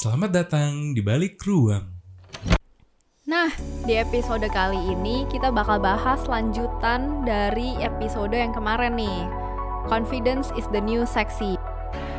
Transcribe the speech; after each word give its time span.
Selamat 0.00 0.32
datang 0.32 0.96
di 0.96 1.04
balik 1.04 1.36
ruang. 1.44 1.84
Nah, 3.28 3.52
di 3.84 4.00
episode 4.00 4.48
kali 4.48 4.96
ini 4.96 5.28
kita 5.28 5.52
bakal 5.52 5.76
bahas 5.76 6.24
lanjutan 6.24 7.20
dari 7.28 7.76
episode 7.84 8.32
yang 8.32 8.48
kemarin 8.48 8.96
nih. 8.96 9.28
Confidence 9.92 10.56
is 10.56 10.64
the 10.72 10.80
new 10.80 11.04
sexy. 11.04 11.60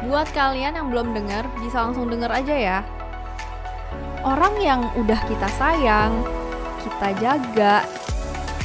Buat 0.06 0.30
kalian 0.30 0.78
yang 0.78 0.94
belum 0.94 1.18
dengar, 1.18 1.50
bisa 1.58 1.90
langsung 1.90 2.06
denger 2.06 2.30
aja 2.30 2.54
ya. 2.54 2.80
Orang 4.22 4.62
yang 4.62 4.86
udah 4.94 5.18
kita 5.26 5.50
sayang, 5.58 6.22
kita 6.86 7.18
jaga, 7.18 7.82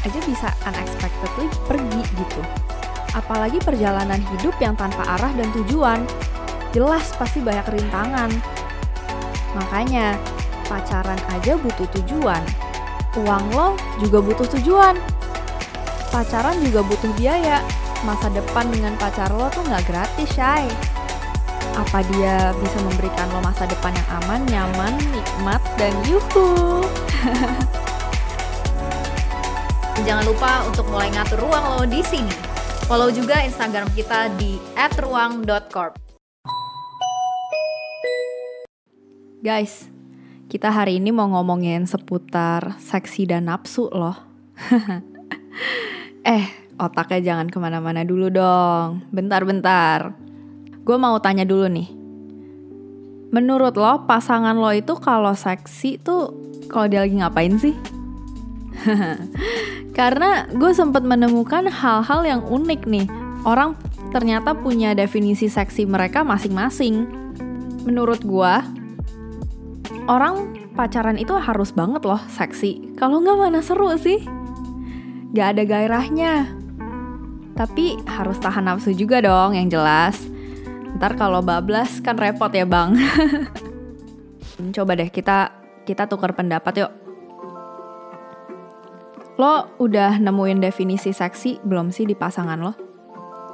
aja 0.04 0.20
bisa 0.28 0.52
unexpectedly 0.68 1.48
pergi 1.64 2.04
gitu. 2.20 2.44
Apalagi 3.16 3.64
perjalanan 3.64 4.20
hidup 4.36 4.52
yang 4.60 4.76
tanpa 4.76 5.08
arah 5.16 5.32
dan 5.32 5.48
tujuan. 5.56 6.04
Jelas 6.76 7.16
pasti 7.16 7.40
banyak 7.40 7.80
rintangan. 7.80 8.55
Makanya, 9.56 10.20
pacaran 10.68 11.18
aja 11.32 11.56
butuh 11.56 11.88
tujuan. 11.96 12.42
Uang 13.16 13.44
lo 13.56 13.72
juga 13.96 14.20
butuh 14.20 14.44
tujuan. 14.60 15.00
Pacaran 16.12 16.60
juga 16.60 16.84
butuh 16.84 17.08
biaya. 17.16 17.64
Masa 18.04 18.28
depan 18.28 18.68
dengan 18.68 18.92
pacar 19.00 19.32
lo 19.32 19.48
tuh 19.48 19.64
nggak 19.64 19.88
gratis, 19.88 20.28
Shay. 20.36 20.68
Apa 21.72 22.04
dia 22.12 22.52
bisa 22.60 22.78
memberikan 22.84 23.28
lo 23.32 23.40
masa 23.40 23.64
depan 23.64 23.92
yang 23.96 24.08
aman, 24.22 24.40
nyaman, 24.52 24.94
nikmat, 25.12 25.60
dan 25.80 25.92
yuhu? 26.04 26.84
Jangan 30.06 30.24
lupa 30.28 30.60
untuk 30.68 30.84
mulai 30.92 31.08
ngatur 31.08 31.40
ruang 31.40 31.64
lo 31.72 31.82
di 31.88 32.04
sini. 32.04 32.32
Follow 32.86 33.10
juga 33.10 33.42
Instagram 33.42 33.88
kita 33.96 34.30
di 34.36 34.60
@ruang.corp. 35.00 36.05
Guys, 39.46 39.86
kita 40.50 40.74
hari 40.74 40.98
ini 40.98 41.14
mau 41.14 41.30
ngomongin 41.30 41.86
seputar 41.86 42.82
seksi 42.82 43.30
dan 43.30 43.46
nafsu 43.46 43.86
loh. 43.94 44.18
eh, 46.26 46.50
otaknya 46.74 47.22
jangan 47.22 47.46
ke 47.46 47.54
mana-mana 47.62 48.02
dulu 48.02 48.26
dong. 48.26 49.06
Bentar-bentar. 49.14 50.18
Gue 50.82 50.98
mau 50.98 51.14
tanya 51.22 51.46
dulu 51.46 51.70
nih. 51.70 51.86
Menurut 53.30 53.78
lo, 53.78 54.02
pasangan 54.10 54.58
lo 54.58 54.74
itu 54.74 54.98
kalau 54.98 55.30
seksi 55.30 56.02
tuh 56.02 56.34
kalau 56.66 56.90
dia 56.90 57.06
lagi 57.06 57.14
ngapain 57.14 57.54
sih? 57.54 57.78
Karena 59.98 60.50
gue 60.50 60.74
sempat 60.74 61.06
menemukan 61.06 61.70
hal-hal 61.70 62.26
yang 62.26 62.42
unik 62.42 62.82
nih. 62.82 63.06
Orang 63.46 63.78
ternyata 64.10 64.58
punya 64.58 64.90
definisi 64.98 65.46
seksi 65.46 65.86
mereka 65.86 66.26
masing-masing. 66.26 67.06
Menurut 67.86 68.26
gue, 68.26 68.82
orang 70.06 70.54
pacaran 70.78 71.18
itu 71.18 71.34
harus 71.34 71.74
banget 71.74 72.02
loh 72.06 72.22
seksi. 72.30 72.94
Kalau 72.94 73.22
nggak 73.22 73.38
mana 73.38 73.60
seru 73.62 73.90
sih? 73.98 74.22
Gak 75.34 75.58
ada 75.58 75.62
gairahnya. 75.66 76.48
Tapi 77.58 77.98
harus 78.06 78.38
tahan 78.38 78.70
nafsu 78.70 78.94
juga 78.94 79.20
dong 79.20 79.58
yang 79.58 79.68
jelas. 79.68 80.22
Ntar 80.96 81.18
kalau 81.18 81.42
bablas 81.42 82.00
kan 82.00 82.16
repot 82.16 82.48
ya 82.54 82.64
bang. 82.64 82.96
Coba 84.76 84.96
deh 84.96 85.12
kita 85.12 85.52
kita 85.84 86.08
tukar 86.08 86.32
pendapat 86.32 86.86
yuk. 86.86 86.92
Lo 89.36 89.68
udah 89.76 90.16
nemuin 90.16 90.64
definisi 90.64 91.12
seksi 91.12 91.60
belum 91.60 91.92
sih 91.92 92.08
di 92.08 92.16
pasangan 92.16 92.56
lo? 92.56 92.72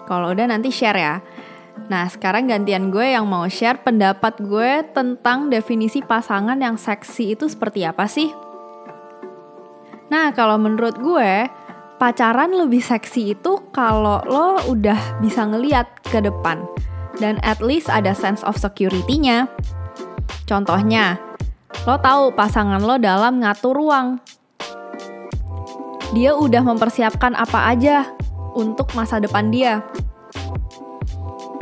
Kalau 0.06 0.30
udah 0.30 0.46
nanti 0.46 0.70
share 0.70 0.98
ya. 0.98 1.18
Nah, 1.88 2.08
sekarang 2.08 2.48
gantian 2.48 2.88
gue 2.88 3.12
yang 3.12 3.28
mau 3.28 3.44
share 3.48 3.80
pendapat 3.80 4.40
gue 4.40 4.84
tentang 4.96 5.52
definisi 5.52 6.00
pasangan 6.00 6.56
yang 6.56 6.80
seksi 6.80 7.36
itu 7.36 7.48
seperti 7.48 7.84
apa 7.84 8.08
sih? 8.08 8.32
Nah, 10.12 10.32
kalau 10.36 10.60
menurut 10.60 10.96
gue, 11.00 11.48
pacaran 11.96 12.52
lebih 12.52 12.84
seksi 12.84 13.36
itu 13.36 13.62
kalau 13.72 14.20
lo 14.28 14.60
udah 14.68 15.22
bisa 15.24 15.48
ngeliat 15.48 15.88
ke 16.04 16.20
depan 16.20 16.60
dan 17.20 17.40
at 17.46 17.60
least 17.64 17.88
ada 17.88 18.12
sense 18.12 18.44
of 18.44 18.56
security-nya. 18.56 19.48
Contohnya, 20.44 21.16
lo 21.88 21.96
tahu 22.00 22.34
pasangan 22.36 22.80
lo 22.82 23.00
dalam 23.00 23.40
ngatur 23.40 23.72
ruang. 23.72 24.20
Dia 26.12 26.36
udah 26.36 26.60
mempersiapkan 26.60 27.32
apa 27.32 27.72
aja 27.72 28.04
untuk 28.52 28.92
masa 28.92 29.16
depan 29.16 29.48
dia. 29.48 29.80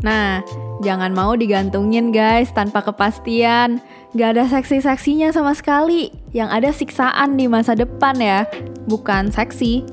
Nah, 0.00 0.40
jangan 0.80 1.12
mau 1.12 1.36
digantungin 1.36 2.08
guys 2.08 2.48
tanpa 2.52 2.80
kepastian. 2.80 3.80
Gak 4.16 4.36
ada 4.36 4.44
seksi-seksinya 4.48 5.30
sama 5.30 5.52
sekali. 5.52 6.10
Yang 6.32 6.48
ada 6.50 6.70
siksaan 6.72 7.36
di 7.36 7.46
masa 7.46 7.76
depan 7.76 8.16
ya, 8.18 8.48
bukan 8.88 9.28
seksi. 9.30 9.84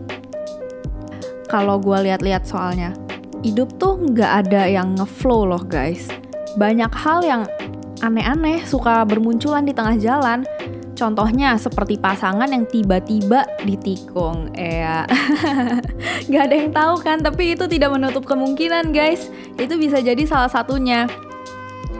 Kalau 1.48 1.80
gue 1.80 2.08
lihat-lihat 2.08 2.44
soalnya, 2.44 2.92
hidup 3.44 3.72
tuh 3.80 4.00
gak 4.16 4.48
ada 4.48 4.68
yang 4.68 4.96
ngeflow 4.96 5.48
loh 5.48 5.62
guys. 5.62 6.10
Banyak 6.58 6.90
hal 6.92 7.22
yang 7.24 7.42
aneh-aneh 8.02 8.64
suka 8.66 9.06
bermunculan 9.06 9.68
di 9.68 9.74
tengah 9.76 9.96
jalan. 10.00 10.44
Contohnya 10.98 11.54
seperti 11.62 12.02
pasangan 12.02 12.50
yang 12.50 12.66
tiba-tiba 12.66 13.46
ditikung. 13.62 14.50
Ya, 14.58 15.06
gak 16.34 16.44
ada 16.50 16.56
yang 16.58 16.74
tahu 16.74 16.96
kan, 17.06 17.22
tapi 17.22 17.54
itu 17.54 17.70
tidak 17.70 17.94
menutup 17.94 18.26
kemungkinan 18.26 18.90
guys. 18.90 19.30
Itu 19.62 19.78
bisa 19.78 20.02
jadi 20.02 20.26
salah 20.26 20.50
satunya. 20.50 21.06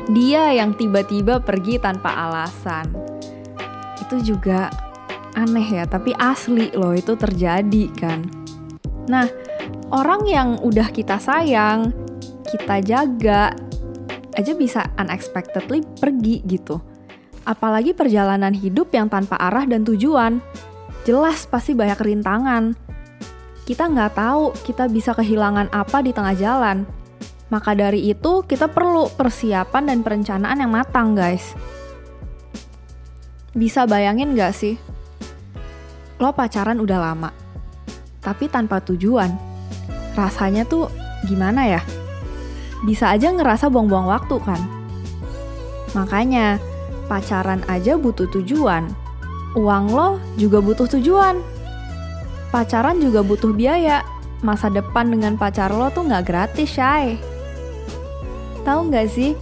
Dia 0.10 0.50
yang 0.50 0.74
tiba-tiba 0.74 1.38
pergi 1.38 1.78
tanpa 1.78 2.10
alasan. 2.10 2.90
Itu 4.02 4.18
juga 4.26 4.74
aneh 5.38 5.78
ya, 5.78 5.86
tapi 5.86 6.18
asli 6.18 6.74
loh 6.74 6.98
itu 6.98 7.14
terjadi 7.14 7.86
kan. 7.94 8.26
Nah, 9.06 9.30
orang 9.94 10.26
yang 10.26 10.50
udah 10.66 10.90
kita 10.90 11.22
sayang, 11.22 11.94
kita 12.50 12.82
jaga, 12.82 13.54
aja 14.34 14.54
bisa 14.58 14.90
unexpectedly 14.98 15.86
pergi 16.02 16.42
gitu 16.50 16.97
apalagi 17.48 17.96
perjalanan 17.96 18.52
hidup 18.52 18.92
yang 18.92 19.08
tanpa 19.08 19.40
arah 19.40 19.64
dan 19.64 19.88
tujuan. 19.88 20.44
Jelas 21.08 21.48
pasti 21.48 21.72
banyak 21.72 21.96
rintangan. 21.96 22.76
Kita 23.64 23.88
nggak 23.88 24.12
tahu 24.20 24.52
kita 24.68 24.92
bisa 24.92 25.16
kehilangan 25.16 25.72
apa 25.72 26.04
di 26.04 26.12
tengah 26.12 26.36
jalan. 26.36 26.84
Maka 27.48 27.72
dari 27.72 28.12
itu 28.12 28.44
kita 28.44 28.68
perlu 28.68 29.08
persiapan 29.16 29.88
dan 29.88 30.00
perencanaan 30.04 30.60
yang 30.60 30.72
matang 30.76 31.16
guys. 31.16 31.56
Bisa 33.56 33.88
bayangin 33.88 34.36
nggak 34.36 34.52
sih? 34.52 34.76
Lo 36.20 36.36
pacaran 36.36 36.84
udah 36.84 37.00
lama, 37.00 37.32
tapi 38.20 38.52
tanpa 38.52 38.84
tujuan. 38.84 39.32
Rasanya 40.12 40.68
tuh 40.68 40.92
gimana 41.24 41.72
ya? 41.72 41.82
Bisa 42.84 43.16
aja 43.16 43.32
ngerasa 43.32 43.72
buang-buang 43.72 44.12
waktu 44.12 44.36
kan? 44.44 44.62
Makanya, 45.96 46.60
pacaran 47.08 47.64
aja 47.72 47.96
butuh 47.96 48.28
tujuan. 48.30 48.92
Uang 49.56 49.90
lo 49.90 50.22
juga 50.36 50.62
butuh 50.62 50.86
tujuan. 51.00 51.40
Pacaran 52.54 53.00
juga 53.02 53.24
butuh 53.26 53.56
biaya. 53.56 54.06
Masa 54.46 54.70
depan 54.70 55.10
dengan 55.10 55.34
pacar 55.34 55.74
lo 55.74 55.90
tuh 55.90 56.06
nggak 56.06 56.26
gratis, 56.28 56.70
Shay. 56.78 57.18
Tahu 58.62 58.94
nggak 58.94 59.08
sih? 59.10 59.34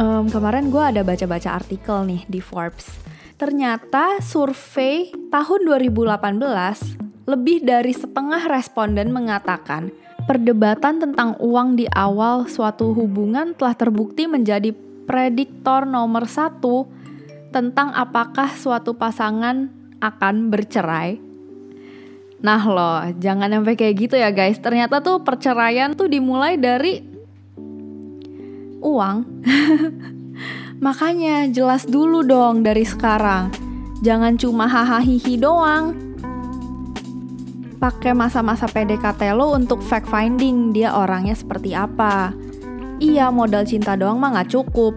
Um, 0.00 0.26
kemarin 0.26 0.72
gue 0.72 0.80
ada 0.82 1.04
baca-baca 1.06 1.60
artikel 1.60 2.02
nih 2.08 2.24
di 2.26 2.40
Forbes. 2.42 2.88
Ternyata 3.36 4.18
survei 4.20 5.12
tahun 5.30 5.60
2018 5.64 7.30
lebih 7.30 7.62
dari 7.62 7.94
setengah 7.94 8.50
responden 8.50 9.14
mengatakan 9.14 9.94
perdebatan 10.26 11.00
tentang 11.00 11.38
uang 11.40 11.78
di 11.78 11.86
awal 11.92 12.50
suatu 12.50 12.92
hubungan 12.92 13.54
telah 13.54 13.72
terbukti 13.78 14.26
menjadi 14.26 14.74
prediktor 15.04 15.88
nomor 15.88 16.26
satu 16.26 16.86
tentang 17.50 17.90
apakah 17.92 18.54
suatu 18.54 18.94
pasangan 18.94 19.68
akan 20.00 20.48
bercerai. 20.48 21.18
Nah 22.40 22.62
loh, 22.64 23.04
jangan 23.20 23.52
sampai 23.52 23.76
kayak 23.76 23.94
gitu 24.08 24.14
ya 24.16 24.32
guys. 24.32 24.56
Ternyata 24.56 25.04
tuh 25.04 25.20
perceraian 25.20 25.92
tuh 25.92 26.08
dimulai 26.08 26.56
dari 26.56 27.04
uang. 28.80 29.16
Makanya 30.86 31.52
jelas 31.52 31.84
dulu 31.84 32.24
dong 32.24 32.64
dari 32.64 32.88
sekarang. 32.88 33.52
Jangan 34.00 34.40
cuma 34.40 34.64
hahaha 34.64 35.04
doang. 35.36 35.92
Pakai 37.76 38.16
masa-masa 38.16 38.64
PDKT 38.64 39.36
lo 39.36 39.52
untuk 39.52 39.84
fact 39.84 40.08
finding 40.08 40.72
dia 40.72 40.96
orangnya 40.96 41.36
seperti 41.36 41.72
apa 41.72 42.32
Iya, 43.00 43.32
modal 43.32 43.64
cinta 43.64 43.96
doang 43.96 44.20
mah 44.20 44.36
gak 44.36 44.52
cukup. 44.52 44.92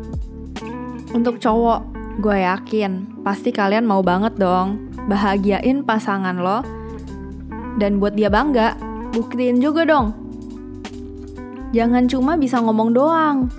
Untuk 1.15 1.39
cowok, 1.39 1.87
gue 2.19 2.43
yakin 2.43 3.23
pasti 3.23 3.55
kalian 3.55 3.87
mau 3.87 4.03
banget 4.03 4.35
dong 4.35 4.91
bahagiain 5.07 5.87
pasangan 5.87 6.35
lo 6.35 6.59
dan 7.79 7.97
buat 7.97 8.13
dia 8.13 8.29
bangga, 8.29 8.75
buktiin 9.15 9.63
juga 9.63 9.87
dong. 9.87 10.13
Jangan 11.73 12.05
cuma 12.05 12.37
bisa 12.37 12.61
ngomong 12.61 12.93
doang. 12.93 13.49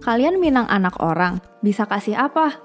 Kalian 0.00 0.40
minang 0.40 0.68
anak 0.68 0.96
orang, 1.00 1.40
bisa 1.60 1.84
kasih 1.84 2.16
apa? 2.16 2.60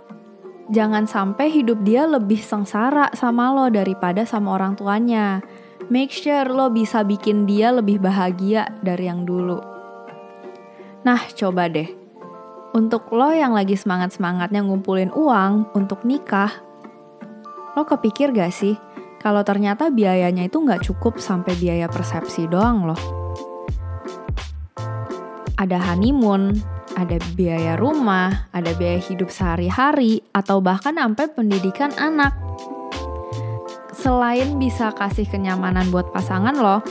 Jangan 0.69 1.10
sampai 1.10 1.50
hidup 1.50 1.81
dia 1.81 2.06
lebih 2.06 2.39
sengsara 2.39 3.10
sama 3.18 3.51
lo 3.51 3.74
daripada 3.74 4.22
sama 4.24 4.54
orang 4.54 4.77
tuanya. 4.77 5.42
Make 5.89 6.13
sure 6.13 6.45
lo 6.45 6.69
bisa 6.69 7.01
bikin 7.01 7.50
dia 7.50 7.74
lebih 7.74 7.98
bahagia 7.98 8.69
dari 8.86 9.10
yang 9.10 9.25
dulu. 9.25 9.79
Nah, 11.10 11.26
coba 11.34 11.66
deh. 11.66 11.90
Untuk 12.78 13.10
lo 13.18 13.34
yang 13.34 13.58
lagi 13.58 13.74
semangat-semangatnya 13.74 14.62
ngumpulin 14.62 15.10
uang 15.10 15.74
untuk 15.74 16.06
nikah, 16.06 16.54
lo 17.74 17.82
kepikir 17.82 18.30
gak 18.30 18.54
sih 18.54 18.78
kalau 19.18 19.42
ternyata 19.42 19.90
biayanya 19.90 20.46
itu 20.46 20.62
nggak 20.62 20.86
cukup 20.86 21.18
sampai 21.18 21.58
biaya 21.58 21.90
persepsi 21.90 22.46
doang 22.46 22.94
loh? 22.94 23.02
Ada 25.58 25.82
honeymoon, 25.82 26.62
ada 26.94 27.18
biaya 27.34 27.74
rumah, 27.74 28.46
ada 28.54 28.70
biaya 28.78 29.02
hidup 29.02 29.34
sehari-hari, 29.34 30.22
atau 30.30 30.62
bahkan 30.62 30.94
sampai 30.94 31.26
pendidikan 31.34 31.90
anak. 31.98 32.38
Selain 33.98 34.62
bisa 34.62 34.94
kasih 34.94 35.26
kenyamanan 35.26 35.90
buat 35.90 36.14
pasangan 36.14 36.54
lo, 36.54 36.86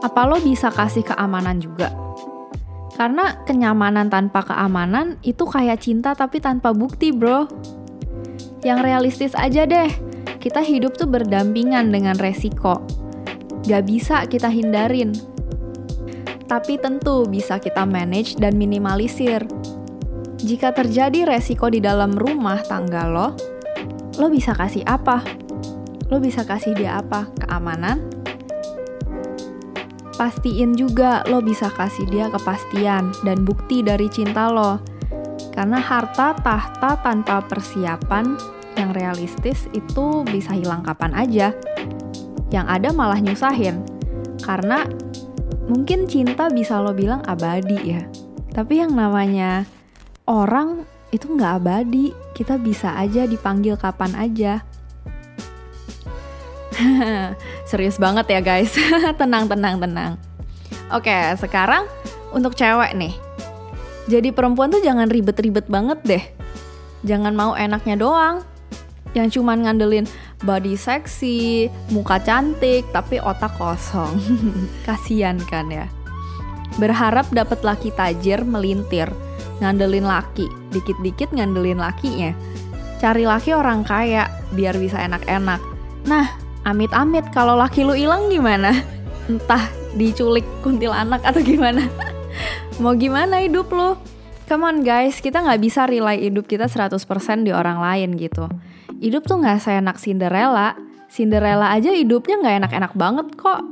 apa 0.00 0.20
lo 0.24 0.40
bisa 0.40 0.72
kasih 0.72 1.04
keamanan 1.04 1.60
juga? 1.60 2.09
Karena 3.00 3.32
kenyamanan 3.48 4.12
tanpa 4.12 4.44
keamanan 4.44 5.16
itu 5.24 5.48
kayak 5.48 5.80
cinta 5.80 6.12
tapi 6.12 6.36
tanpa 6.36 6.76
bukti, 6.76 7.16
bro. 7.16 7.48
Yang 8.60 8.78
realistis 8.84 9.32
aja 9.32 9.64
deh, 9.64 9.88
kita 10.36 10.60
hidup 10.60 11.00
tuh 11.00 11.08
berdampingan 11.08 11.88
dengan 11.88 12.20
resiko. 12.20 12.84
Gak 13.64 13.88
bisa 13.88 14.28
kita 14.28 14.52
hindarin. 14.52 15.16
Tapi 16.44 16.76
tentu 16.76 17.24
bisa 17.24 17.56
kita 17.56 17.88
manage 17.88 18.36
dan 18.36 18.60
minimalisir. 18.60 19.48
Jika 20.36 20.76
terjadi 20.76 21.24
resiko 21.24 21.72
di 21.72 21.80
dalam 21.80 22.12
rumah 22.12 22.60
tangga 22.68 23.08
lo, 23.08 23.32
lo 24.20 24.28
bisa 24.28 24.52
kasih 24.52 24.84
apa? 24.84 25.24
Lo 26.12 26.20
bisa 26.20 26.44
kasih 26.44 26.76
dia 26.76 27.00
apa? 27.00 27.32
Keamanan? 27.48 28.28
Pastiin 30.20 30.76
juga 30.76 31.24
lo 31.32 31.40
bisa 31.40 31.72
kasih 31.72 32.04
dia 32.04 32.28
kepastian 32.28 33.08
dan 33.24 33.40
bukti 33.40 33.80
dari 33.80 34.04
cinta 34.12 34.52
lo. 34.52 34.76
Karena 35.56 35.80
harta 35.80 36.36
tahta 36.36 37.00
tanpa 37.00 37.40
persiapan 37.48 38.36
yang 38.76 38.92
realistis 38.92 39.64
itu 39.72 40.20
bisa 40.28 40.52
hilang 40.52 40.84
kapan 40.84 41.16
aja. 41.16 41.56
Yang 42.52 42.66
ada 42.68 42.88
malah 42.92 43.16
nyusahin. 43.16 43.80
Karena 44.44 44.84
mungkin 45.64 46.04
cinta 46.04 46.52
bisa 46.52 46.76
lo 46.84 46.92
bilang 46.92 47.24
abadi 47.24 47.80
ya. 47.80 48.04
Tapi 48.52 48.84
yang 48.84 48.92
namanya 48.92 49.64
orang 50.28 50.84
itu 51.16 51.32
nggak 51.32 51.64
abadi. 51.64 52.12
Kita 52.36 52.60
bisa 52.60 52.92
aja 52.92 53.24
dipanggil 53.24 53.80
kapan 53.80 54.12
aja. 54.20 54.60
Serius 57.70 58.02
banget 58.02 58.26
ya 58.26 58.42
guys. 58.42 58.74
tenang, 59.20 59.46
tenang, 59.46 59.78
tenang. 59.78 60.18
Oke, 60.90 61.14
sekarang 61.38 61.86
untuk 62.34 62.58
cewek 62.58 62.98
nih. 62.98 63.14
Jadi 64.10 64.34
perempuan 64.34 64.74
tuh 64.74 64.82
jangan 64.82 65.06
ribet-ribet 65.06 65.70
banget 65.70 66.02
deh. 66.02 66.24
Jangan 67.06 67.30
mau 67.30 67.54
enaknya 67.54 67.94
doang. 67.94 68.42
Yang 69.14 69.38
cuman 69.38 69.62
ngandelin 69.62 70.10
body 70.42 70.74
seksi, 70.74 71.70
muka 71.94 72.18
cantik, 72.18 72.90
tapi 72.90 73.22
otak 73.22 73.54
kosong. 73.54 74.18
Kasian 74.86 75.38
kan 75.46 75.70
ya. 75.70 75.86
Berharap 76.74 77.30
dapat 77.30 77.62
laki 77.62 77.94
tajir 77.94 78.42
melintir, 78.42 79.06
ngandelin 79.62 80.10
laki, 80.10 80.50
dikit-dikit 80.74 81.30
ngandelin 81.30 81.78
lakinya. 81.78 82.34
Cari 82.98 83.30
laki 83.30 83.54
orang 83.54 83.86
kaya 83.86 84.26
biar 84.58 84.74
bisa 84.74 84.98
enak-enak. 85.06 85.62
Nah, 86.06 86.39
amit-amit 86.64 87.26
kalau 87.32 87.56
laki 87.56 87.84
lu 87.84 87.96
hilang 87.96 88.28
gimana? 88.28 88.74
Entah 89.30 89.70
diculik 89.96 90.44
kuntilanak 90.60 91.22
atau 91.24 91.40
gimana? 91.40 91.86
Mau 92.82 92.96
gimana 92.96 93.40
hidup 93.44 93.70
lu? 93.72 93.96
Come 94.50 94.66
on 94.66 94.76
guys, 94.82 95.22
kita 95.22 95.46
nggak 95.46 95.60
bisa 95.62 95.86
rely 95.86 96.26
hidup 96.26 96.50
kita 96.50 96.66
100% 96.66 96.98
di 97.46 97.54
orang 97.54 97.78
lain 97.78 98.18
gitu. 98.18 98.50
Hidup 98.98 99.22
tuh 99.22 99.38
nggak 99.38 99.62
seenak 99.62 99.96
Cinderella. 100.02 100.74
Cinderella 101.06 101.70
aja 101.70 101.94
hidupnya 101.94 102.42
nggak 102.42 102.56
enak-enak 102.66 102.92
banget 102.98 103.26
kok. 103.38 103.62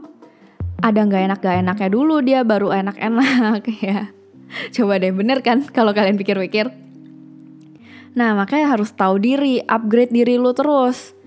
Ada 0.79 1.11
nggak 1.11 1.23
enak 1.26 1.38
gak 1.43 1.58
enaknya 1.67 1.88
dulu 1.90 2.23
dia 2.23 2.46
baru 2.46 2.70
enak-enak 2.70 3.67
ya. 3.87 4.14
Coba 4.70 5.02
deh 5.02 5.11
bener 5.11 5.43
kan 5.43 5.67
kalau 5.67 5.90
kalian 5.90 6.14
pikir-pikir. 6.14 6.70
Nah 8.14 8.38
makanya 8.38 8.79
harus 8.79 8.94
tahu 8.94 9.19
diri, 9.19 9.58
upgrade 9.67 10.14
diri 10.14 10.38
lu 10.38 10.55
terus. 10.55 11.19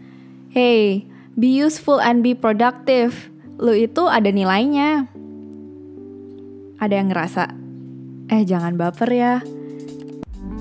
Hey, 0.55 1.10
Be 1.39 1.47
useful 1.47 2.03
and 2.03 2.19
be 2.19 2.35
productive. 2.35 3.31
Lu 3.55 3.71
itu 3.71 4.03
ada 4.11 4.27
nilainya. 4.27 5.07
Ada 6.75 6.93
yang 6.99 7.07
ngerasa, 7.07 7.43
eh 8.27 8.43
jangan 8.43 8.75
baper 8.75 9.07
ya. 9.07 9.39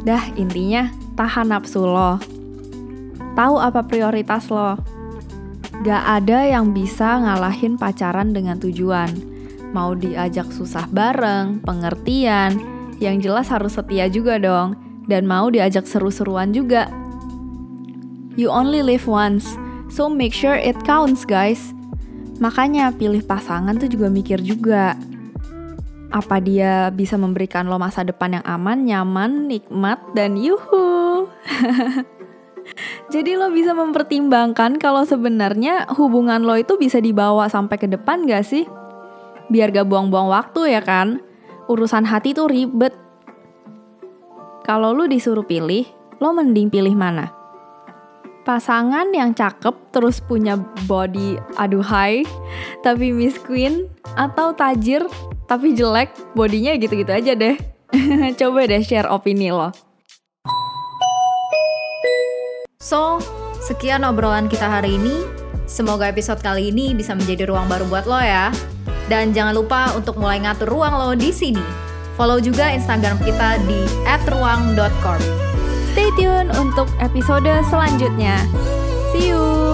Dah 0.06 0.30
intinya 0.38 0.94
tahan 1.18 1.50
nafsu 1.50 1.82
lo. 1.82 2.22
Tahu 3.34 3.56
apa 3.58 3.82
prioritas 3.82 4.46
lo. 4.46 4.78
Gak 5.82 6.04
ada 6.22 6.46
yang 6.46 6.70
bisa 6.70 7.18
ngalahin 7.18 7.74
pacaran 7.74 8.30
dengan 8.30 8.62
tujuan. 8.62 9.10
Mau 9.74 9.98
diajak 9.98 10.54
susah 10.54 10.86
bareng, 10.86 11.66
pengertian, 11.66 12.62
yang 13.02 13.18
jelas 13.18 13.50
harus 13.50 13.74
setia 13.74 14.06
juga 14.06 14.38
dong. 14.38 14.78
Dan 15.10 15.26
mau 15.26 15.50
diajak 15.50 15.88
seru-seruan 15.88 16.54
juga. 16.54 16.86
You 18.38 18.54
only 18.54 18.86
live 18.86 19.10
once 19.10 19.58
So 19.90 20.06
make 20.06 20.30
sure 20.30 20.54
it 20.54 20.78
counts 20.86 21.26
guys. 21.26 21.74
Makanya 22.38 22.94
pilih 22.94 23.26
pasangan 23.26 23.74
tuh 23.76 23.90
juga 23.90 24.06
mikir 24.06 24.38
juga. 24.40 24.94
Apa 26.14 26.38
dia 26.38 26.90
bisa 26.94 27.18
memberikan 27.18 27.66
lo 27.66 27.78
masa 27.78 28.06
depan 28.06 28.38
yang 28.38 28.44
aman, 28.46 28.86
nyaman, 28.86 29.50
nikmat, 29.50 29.98
dan 30.14 30.38
yuhu. 30.38 31.26
Jadi 33.14 33.34
lo 33.34 33.50
bisa 33.50 33.74
mempertimbangkan 33.74 34.78
kalau 34.78 35.02
sebenarnya 35.02 35.90
hubungan 35.98 36.46
lo 36.46 36.54
itu 36.54 36.78
bisa 36.78 37.02
dibawa 37.02 37.50
sampai 37.50 37.76
ke 37.78 37.90
depan 37.90 38.30
gak 38.30 38.46
sih? 38.46 38.64
Biar 39.50 39.74
gak 39.74 39.90
buang-buang 39.90 40.30
waktu 40.30 40.78
ya 40.78 40.82
kan? 40.82 41.18
Urusan 41.66 42.06
hati 42.06 42.30
tuh 42.30 42.46
ribet. 42.46 42.94
Kalau 44.62 44.94
lo 44.94 45.10
disuruh 45.10 45.46
pilih, 45.46 45.82
lo 46.22 46.30
mending 46.30 46.70
pilih 46.70 46.94
mana? 46.94 47.39
Pasangan 48.50 49.14
yang 49.14 49.30
cakep 49.30 49.94
terus 49.94 50.18
punya 50.18 50.58
body 50.90 51.38
aduhai 51.54 52.26
tapi 52.82 53.14
Miss 53.14 53.38
Queen 53.38 53.86
atau 54.18 54.50
tajir 54.50 55.06
tapi 55.46 55.70
jelek 55.70 56.10
bodinya 56.34 56.74
gitu-gitu 56.74 57.14
aja 57.14 57.38
deh. 57.38 57.54
Coba 58.42 58.66
deh 58.66 58.82
share 58.82 59.06
opini 59.06 59.54
lo. 59.54 59.70
So, 62.82 63.22
sekian 63.62 64.02
obrolan 64.02 64.50
kita 64.50 64.66
hari 64.66 64.98
ini. 64.98 65.22
Semoga 65.70 66.10
episode 66.10 66.42
kali 66.42 66.74
ini 66.74 66.90
bisa 66.90 67.14
menjadi 67.14 67.46
ruang 67.46 67.70
baru 67.70 67.86
buat 67.86 68.10
lo 68.10 68.18
ya. 68.18 68.50
Dan 69.06 69.30
jangan 69.30 69.54
lupa 69.54 69.94
untuk 69.94 70.18
mulai 70.18 70.42
ngatur 70.42 70.66
ruang 70.66 70.98
lo 70.98 71.14
di 71.14 71.30
sini. 71.30 71.62
Follow 72.18 72.42
juga 72.42 72.74
Instagram 72.74 73.22
kita 73.22 73.62
di 73.62 73.86
@ruang.corp. 74.26 75.49
Stay 76.00 76.24
tune 76.24 76.48
untuk 76.56 76.88
episode 76.96 77.52
selanjutnya. 77.68 78.40
See 79.12 79.36
you! 79.36 79.69